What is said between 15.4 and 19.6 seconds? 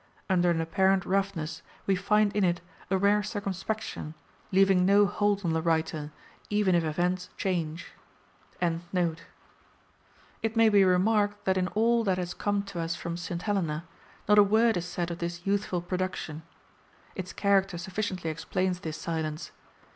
youthful production. Its character sufficiently explains this silence.